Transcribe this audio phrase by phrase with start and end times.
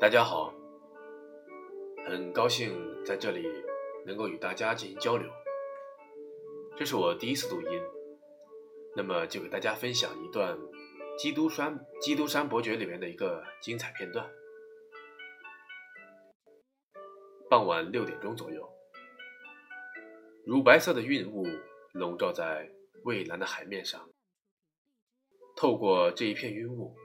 [0.00, 0.54] 大家好，
[2.06, 3.46] 很高兴在这里
[4.06, 5.30] 能够与大家进行交流。
[6.74, 7.82] 这是我第一次录音，
[8.96, 10.56] 那么就给大家分享一段
[11.18, 14.26] 《基督山基督山伯爵》里面的一个精彩片段。
[17.50, 18.66] 傍晚六点钟左右，
[20.46, 21.44] 乳白色的云雾
[21.92, 22.70] 笼罩在
[23.04, 24.08] 蔚蓝的海面上，
[25.54, 26.96] 透过这一片云雾。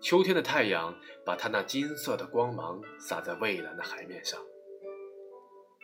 [0.00, 0.94] 秋天的太阳
[1.24, 4.40] 把它那金色的光芒洒在蔚蓝的海面上，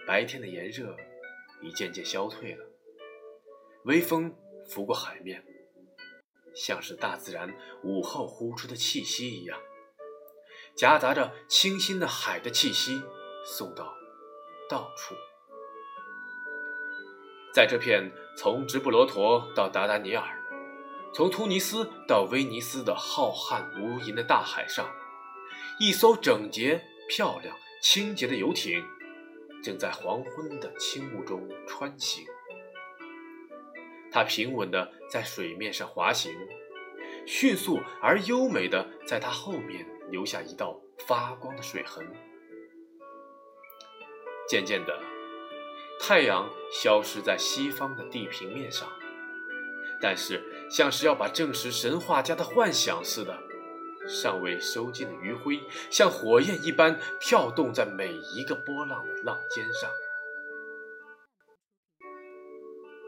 [0.07, 0.97] 白天的炎热
[1.61, 2.65] 已渐渐消退了。
[3.85, 4.35] 微风
[4.69, 5.45] 拂过海面，
[6.55, 7.52] 像是大自然
[7.83, 9.61] 午后呼出的气息一样，
[10.77, 13.02] 夹杂着清新的海的气息，
[13.45, 13.93] 送到
[14.71, 15.16] 到处。
[17.52, 20.44] 在这片从直布罗陀到达达尼尔。
[21.14, 24.84] 从突尼斯到威尼斯的浩瀚无垠的大海上，
[25.78, 28.84] 一艘整洁、漂亮、清洁的游艇
[29.62, 32.26] 正在黄昏的轻雾中穿行。
[34.10, 36.32] 它平稳地在水面上滑行，
[37.24, 42.04] 迅速而优美地在它后面留下一道发光的水痕。
[44.49, 45.01] 渐渐的，
[46.01, 48.88] 太阳消失在西方的地平面上。
[50.07, 53.43] 但是，像是要把证实神话家的幻想似的，
[54.07, 55.59] 尚未收尽的余晖，
[55.91, 59.91] 像火焰一般跳动在每一个波浪的浪尖上。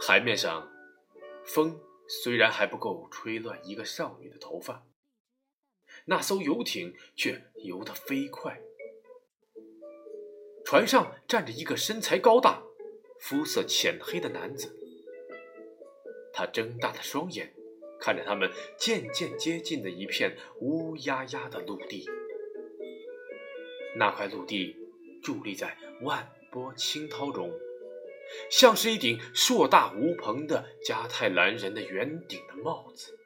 [0.00, 0.72] 海面上，
[1.44, 4.86] 风虽然还不够吹乱一个少女的头发，
[6.06, 8.58] 那艘游艇却游得飞快。
[10.64, 12.62] 船上站着一个身材高大、
[13.20, 14.85] 肤色浅黑的男子。
[16.36, 17.54] 他睁大了双眼，
[17.98, 22.06] 看着他们渐渐接近的一片乌压压的陆地。
[23.96, 24.76] 那块陆地
[25.24, 27.50] 伫立在万波清涛中，
[28.50, 33.18] 像是一顶硕大无朋的加泰兰人的圆顶的帽子。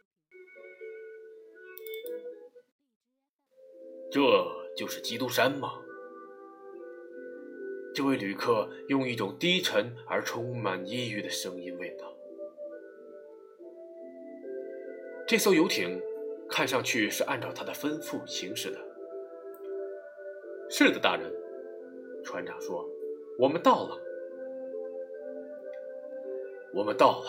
[4.12, 4.20] 这
[4.76, 5.82] 就是基督山吗？
[7.92, 12.16] 这位旅客用一种低沉而充满抑郁的声音问道。
[15.30, 16.02] 这艘游艇
[16.48, 18.78] 看上去是按照他的吩咐行驶的。
[20.68, 21.32] 是的，大人，
[22.24, 22.84] 船长说
[23.38, 23.96] ：“我们到了，
[26.74, 27.26] 我们到了。”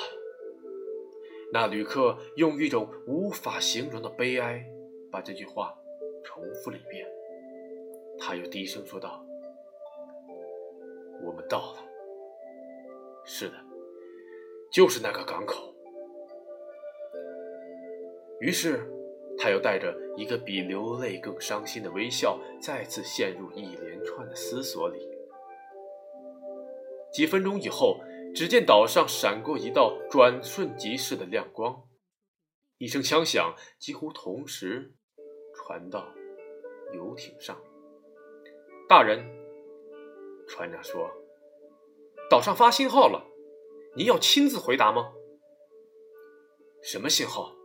[1.54, 4.66] 那旅客用一种无法形容的悲哀
[5.12, 5.78] 把这句话
[6.24, 7.08] 重复了一遍。
[8.18, 9.24] 他又低声说道
[11.24, 11.86] ：“我们到了。
[13.26, 13.54] 是的，
[14.72, 15.71] 就是那个港口。”
[18.42, 18.92] 于是，
[19.38, 25.08] 他又带着一个比流泪更伤心的微笑，再次陷入一连串的思索里。
[27.14, 28.00] 几分钟以后，
[28.34, 31.84] 只见岛上闪过一道转瞬即逝的亮光，
[32.80, 34.96] 一声枪响几乎同时
[35.54, 36.08] 传到
[36.94, 37.56] 游艇上。
[38.90, 39.24] 大人，
[40.48, 41.12] 船长说
[42.28, 43.24] ：“岛上发信号了，
[43.96, 45.14] 您要亲自回答吗？”
[46.82, 47.56] 什么信号？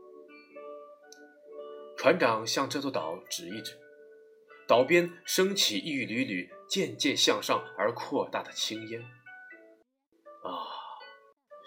[2.06, 3.76] 船长向这座岛指一指，
[4.68, 9.02] 岛边升起一缕缕渐渐向上而扩大的青烟。
[10.44, 10.54] 啊，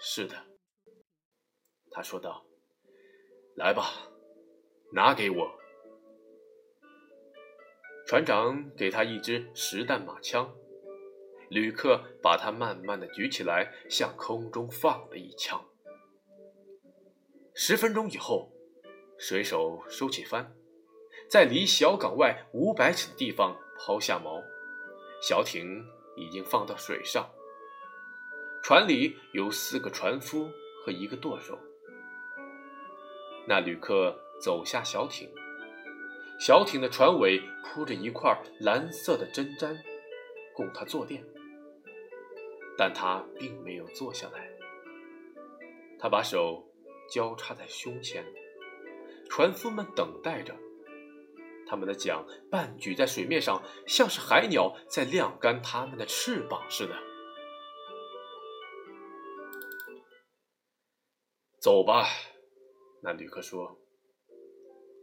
[0.00, 0.46] 是的，
[1.90, 2.42] 他说道
[3.54, 3.90] ：“来吧，
[4.94, 5.60] 拿给我。”
[8.08, 10.56] 船长给他一支实弹马枪，
[11.50, 15.62] 旅客把它慢慢的举起来，向空中放了一枪。
[17.54, 18.50] 十分钟以后。
[19.20, 20.50] 水手收起帆，
[21.28, 24.42] 在离小港外五百尺的地方抛下锚，
[25.20, 25.84] 小艇
[26.16, 27.30] 已经放到水上。
[28.62, 30.48] 船里有四个船夫
[30.82, 31.58] 和一个舵手。
[33.46, 35.28] 那旅客走下小艇，
[36.38, 39.76] 小艇的船尾铺着一块蓝色的针毡，
[40.54, 41.22] 供他坐垫，
[42.78, 44.50] 但他并没有坐下来。
[45.98, 46.66] 他把手
[47.10, 48.24] 交叉在胸前。
[49.30, 50.54] 船夫们等待着，
[51.64, 56.94] 他们的桨半举在水面上，像是海鸟在晾干它们的翅膀似的。
[61.60, 62.08] 走吧，
[63.02, 63.80] 那旅客说：“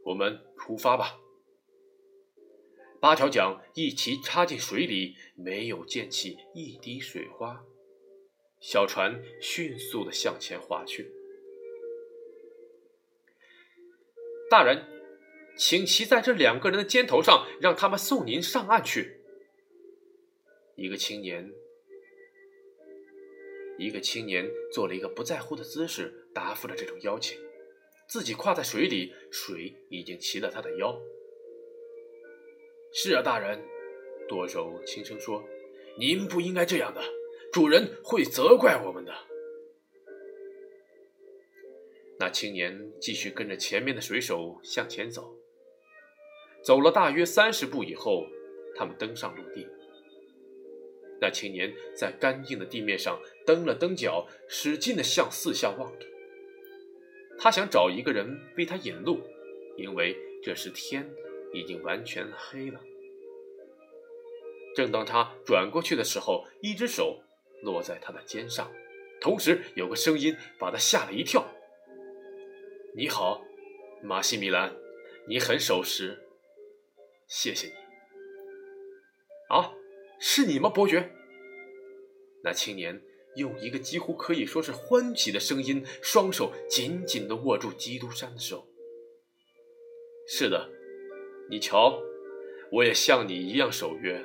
[0.03, 1.18] 我们出发吧。”
[3.00, 7.63] 八条桨一齐插进水里，没有溅起一滴水花。
[8.59, 11.17] 小船迅速的向前划去。
[14.50, 14.86] 大人，
[15.58, 19.20] 请骑在这两个人的肩头上，让他们送您上岸去。”
[20.76, 21.52] 一个青年，
[23.78, 27.38] 一个青年做了一个不在乎的姿势，答复了这种邀请。
[28.08, 30.98] 自己跨在水里，水已经骑了他的腰。
[32.94, 33.62] 是啊，大人，
[34.30, 35.44] 舵手轻声说
[36.00, 37.02] ：“您不应该这样的，
[37.52, 39.14] 主人会责怪我们的。”
[42.19, 45.36] 那青年继续跟着前面的水手向前走。
[46.64, 48.25] 走了大约三十步以后，
[48.75, 49.68] 他们登上陆地。
[51.19, 56.06] 那青年在干净的地面上蹬了蹬脚，使劲地向四下望着。
[57.40, 59.22] 他想找一个人为他引路，
[59.78, 61.10] 因为这时天
[61.54, 62.81] 已经完全黑了。
[64.75, 67.20] 正当他转过去的时候，一只手
[67.63, 68.72] 落在他的肩上，
[69.20, 71.48] 同时有个声音把他吓了一跳
[72.98, 73.46] ：“你好，
[74.02, 74.76] 马西米兰，
[75.28, 76.18] 你很守时，
[77.28, 77.74] 谢谢你。”
[79.54, 79.72] 啊，
[80.20, 81.12] 是你吗，伯爵？
[82.44, 83.00] 那青年。
[83.36, 88.68] 用一个几乎可以说是欢喜的声音，双手紧紧地握住基督山的手。
[90.28, 90.68] 是的，
[91.52, 92.02] 你瞧，
[92.72, 94.20] 我也像你一样守约，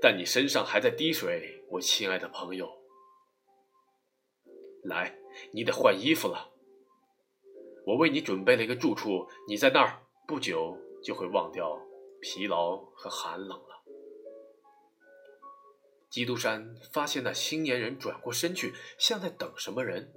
[0.00, 2.66] 但你身上还在滴水，我亲爱的朋友。
[4.84, 5.18] 来，
[5.52, 6.54] 你得换衣服了。
[7.88, 11.80] 我为你准备了一个住处，你在那儿不久就会忘掉
[12.20, 13.82] 疲劳和寒冷了。
[16.10, 20.12] 基督山发现那青年人转过身去，像在等什么人。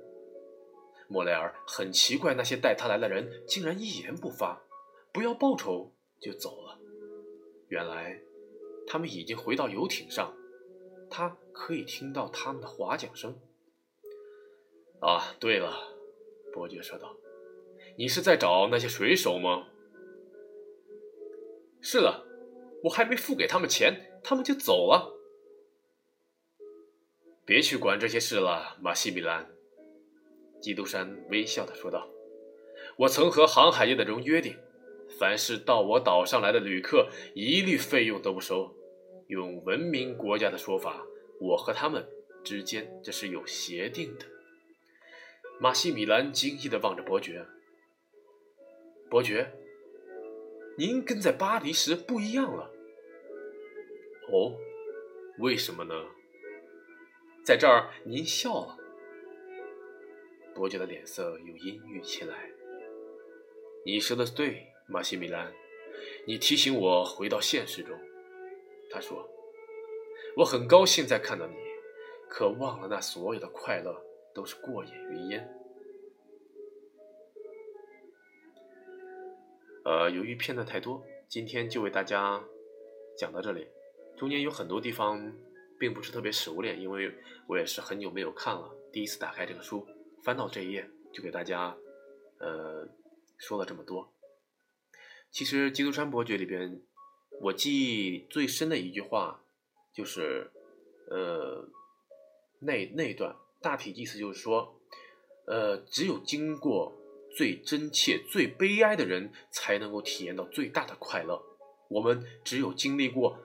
[1.08, 4.62] 莫雷尔很奇怪，那些带他来的人竟然一言不发，
[5.14, 6.78] 不要报酬就走了。
[7.70, 8.20] 原来，
[8.86, 10.36] 他们已经回到游艇上，
[11.10, 13.40] 他可以听到他们的划桨声。
[15.00, 15.74] 啊，对了，
[16.52, 17.16] 伯爵说道
[18.02, 19.68] ：“你是在找那些水手吗
[21.82, 22.26] ？”“是的，
[22.86, 25.14] 我还没付给他们钱，他们就走了。”
[27.46, 29.52] 别去管这些事了，马西米兰。”
[30.60, 32.10] 基督山微笑的说道
[32.98, 34.58] ，“我曾和航海业的人约定，
[35.20, 38.76] 凡是到我岛上来的旅客，一律费用都不收。
[39.28, 41.06] 用文明国家的说法，
[41.40, 42.04] 我和他们
[42.44, 44.26] 之间这是有协定的。”
[45.62, 47.46] 马西米兰惊异的望着伯爵
[49.12, 49.52] ，“伯爵，
[50.78, 52.72] 您跟在巴黎时不一样了。
[54.32, 54.56] 哦，
[55.40, 55.94] 为什么呢？”
[57.44, 58.78] 在这儿，您笑了。
[60.56, 62.50] 伯爵的脸色又阴郁起来。
[63.86, 65.52] 你说的对，马西米兰，
[66.26, 68.00] 你提醒我回到现实中。
[68.90, 69.30] 他说
[70.38, 71.56] ：“我很高兴再看到你，
[72.30, 74.02] 可忘了那所有的快乐
[74.34, 75.54] 都是过眼云烟。”
[79.92, 82.42] 呃，由于片段太多，今天就为大家
[83.18, 83.68] 讲到这里。
[84.18, 85.34] 中间有很多地方。
[85.82, 87.12] 并不是特别熟练，因为
[87.48, 88.72] 我也是很久没有看了。
[88.94, 89.84] 第一次打开这个书，
[90.24, 91.76] 翻到这一页，就给大家，
[92.38, 92.88] 呃，
[93.40, 94.14] 说了这么多。
[95.32, 96.84] 其实《基督山伯爵》里边，
[97.42, 99.44] 我记忆最深的一句话，
[99.92, 100.52] 就是，
[101.10, 101.68] 呃，
[102.60, 104.80] 那那一段大体意思就是说，
[105.48, 107.01] 呃，只有经过
[107.36, 111.42] 最真切、最悲哀的人，才能够体验到最大的快乐。
[111.90, 113.40] 我们只有经历过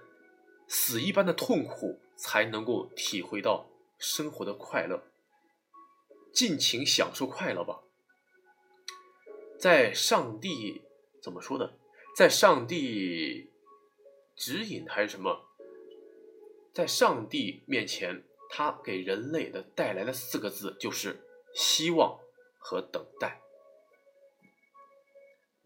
[0.68, 2.00] 死一般的痛苦。
[2.18, 5.02] 才能够体会到生活的快乐，
[6.32, 7.82] 尽情享受快乐吧。
[9.58, 10.80] 在上帝
[11.22, 11.76] 怎么说的？
[12.16, 13.50] 在上帝
[14.34, 15.44] 指引还是什么？
[16.72, 21.22] 在上帝面前，他给人类的带来的四个字就是
[21.54, 22.18] 希望
[22.58, 23.42] 和等待。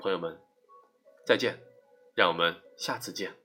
[0.01, 0.41] 朋友们，
[1.27, 1.61] 再见，
[2.15, 3.40] 让我们下次见。